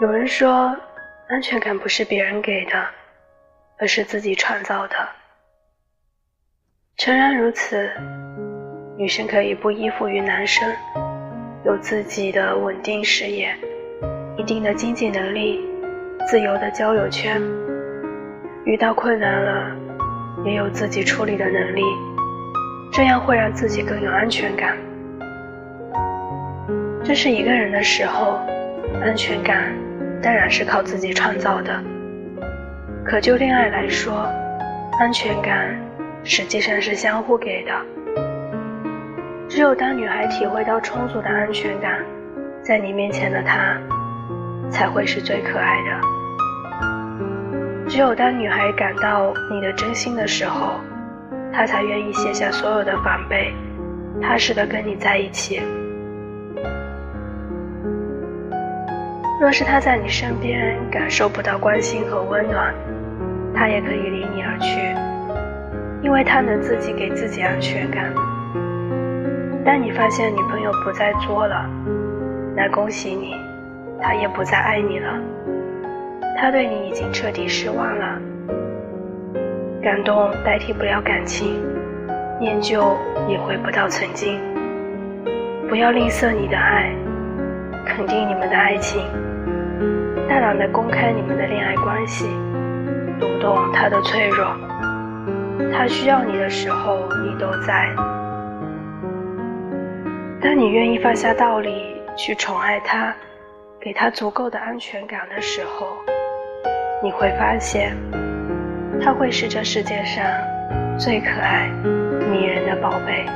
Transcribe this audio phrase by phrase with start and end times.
[0.00, 0.74] 有人说，
[1.28, 2.86] 安全感不是别人给的，
[3.78, 4.96] 而是自己创造的。
[6.96, 7.90] 诚然如此，
[8.96, 10.74] 女生可以不依附于男生，
[11.66, 13.54] 有自己的稳定事业，
[14.38, 15.60] 一定的经济能力，
[16.26, 17.38] 自由的交友圈，
[18.64, 19.76] 遇到困难了，
[20.46, 21.82] 也有自己处理的能力，
[22.90, 24.78] 这样会让自己更有安全感。
[27.04, 28.40] 这是一个人的时候，
[29.02, 29.70] 安全感。
[30.22, 31.82] 当然是靠自己创造的。
[33.04, 34.28] 可就恋爱来说，
[34.98, 35.74] 安全感
[36.22, 37.72] 实际上是相互给的。
[39.48, 41.98] 只有当女孩体会到充足的安全感，
[42.62, 43.76] 在你面前的她
[44.70, 46.00] 才会是最可爱的。
[47.88, 50.78] 只有当女孩感到你的真心的时候，
[51.52, 53.52] 她才愿意卸下所有的防备，
[54.22, 55.60] 踏实的跟你在一起。
[59.40, 62.74] 若是他在你身边感受不到关心和温暖，
[63.54, 64.78] 他也可以离你而去，
[66.02, 68.12] 因为他能自己给自己安全感。
[69.64, 71.64] 当你发现女朋友不再作了，
[72.54, 73.34] 那恭喜你，
[73.98, 75.14] 他也不再爱你了，
[76.38, 78.20] 他对你已经彻底失望了。
[79.82, 81.64] 感动代替不了感情，
[82.38, 82.94] 念旧
[83.26, 84.38] 也回不到曾经。
[85.66, 86.92] 不要吝啬你的爱，
[87.86, 89.00] 肯定你们的爱情。
[90.30, 92.24] 大胆的公开你们的恋爱关系，
[93.18, 94.56] 读懂他的脆弱。
[95.72, 97.92] 他需要你的时候，你都在。
[100.40, 103.12] 当你愿意放下道理去宠爱他，
[103.80, 105.96] 给他足够的安全感的时候，
[107.02, 107.96] 你会发现，
[109.02, 110.24] 他会是这世界上
[110.96, 111.66] 最可爱、
[112.30, 113.26] 迷人的宝贝。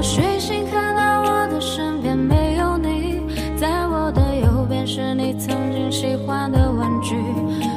[0.00, 3.20] 我睡醒，看到我的身边没有你，
[3.54, 7.16] 在我的右边是你曾经喜欢的玩具。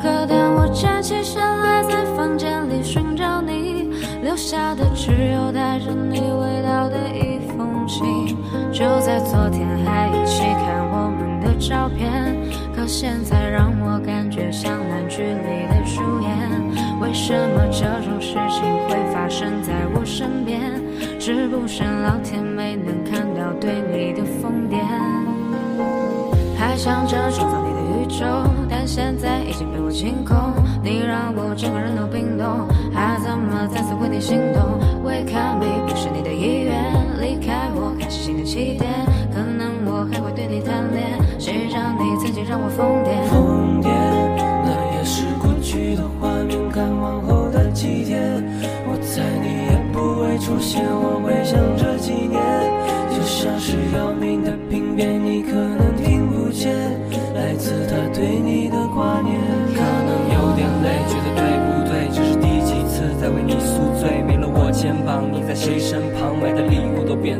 [0.00, 3.90] 可当我站起身来，在房间里寻找你，
[4.22, 8.34] 留下的只有带着你味道的一封信。
[8.72, 12.34] 就在昨天还一起看我们的照片，
[12.74, 15.75] 可现在让我感觉像烂剧里的。
[17.16, 20.60] 为什么这种事情会发生在我身边？
[21.18, 24.76] 是不是老天没能看到对你的疯癫？
[26.58, 28.26] 还想着创造你的宇宙，
[28.68, 30.36] 但现在已经被我清空。
[30.84, 36.84] 你让我整个人都冰冻，还怎么再次为你心动？Wake up me，不是你的意愿，
[37.18, 38.92] 离开我，开始新的起点。
[39.32, 43.25] 可能我还会对你贪恋，谁让你曾经让我疯癫？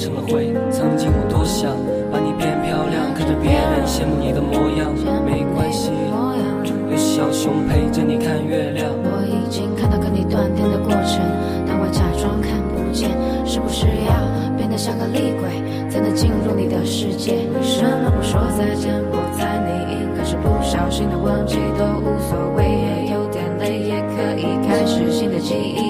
[0.00, 0.48] 成了灰。
[0.72, 1.76] 曾经我多想
[2.10, 4.88] 把你变漂亮，看着别人羡慕你的模样，
[5.28, 5.92] 没关系，
[6.90, 8.88] 有小熊陪着你看月亮。
[8.88, 11.20] 我已经看到跟你断电的过程，
[11.68, 13.12] 但我假装看不见。
[13.44, 14.14] 是不是要
[14.56, 17.32] 变得像个厉鬼，才能进入你的世界？
[17.52, 18.94] 为什么不说再见？
[19.10, 25.89] 不在你应该是不小心的忘记都无所谓，也有点累，也可以开始新的记忆。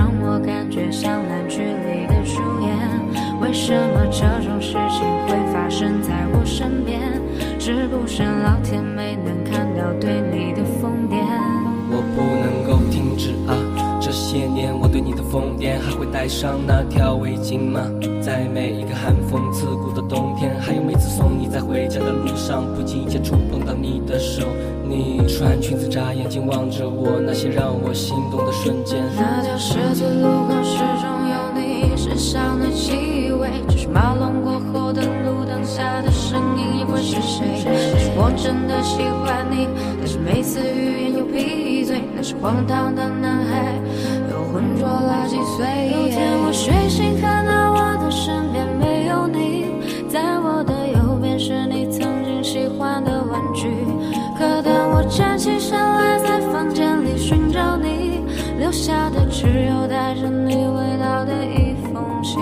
[0.00, 2.72] 让我感觉像烂剧里的主演。
[3.38, 6.98] 为什么这种事情会发生在我身边？
[7.58, 11.20] 是不是老天没能看到对你的疯癫？
[11.92, 13.52] 我不能够停止啊！
[14.00, 17.82] 这些年我对你的疯癫，还会戴上那条围巾吗？
[18.22, 24.39] 在每一个寒风刺骨的冬天，还有每次送你在回家的路上，不经意间触碰到你的手。
[25.30, 28.98] 你穿裙子眨眼睛望着我，那些让我心动的瞬间。
[29.14, 37.62] 那条十字路口始终有你身上的气味，就是马龙过后的路灯下的身影，又会是谁？
[37.62, 39.68] 是我真的喜欢你，
[40.00, 42.02] 但是每次语言又闭嘴。
[42.12, 43.78] 那是荒唐的男孩，
[44.32, 45.94] 又浑浊了几岁。
[45.94, 47.14] 有天我睡醒，
[58.70, 62.40] 留下的只有带着你味道的一封信。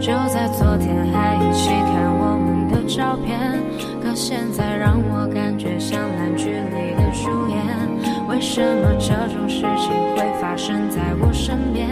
[0.00, 3.62] 就在昨天还一起看我们的照片。
[4.02, 7.62] 可现在让我感觉像烂剧里的主演，
[8.28, 11.88] 为什么这种事情会发生在我身边？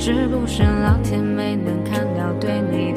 [0.00, 2.93] 是不是老天没能看到对你